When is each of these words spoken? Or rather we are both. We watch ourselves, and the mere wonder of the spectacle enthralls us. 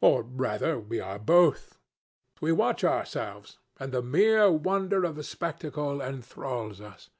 Or 0.00 0.22
rather 0.22 0.80
we 0.80 0.98
are 0.98 1.18
both. 1.18 1.78
We 2.40 2.52
watch 2.52 2.84
ourselves, 2.84 3.58
and 3.78 3.92
the 3.92 4.00
mere 4.00 4.50
wonder 4.50 5.04
of 5.04 5.14
the 5.16 5.22
spectacle 5.22 6.00
enthralls 6.00 6.80
us. 6.80 7.10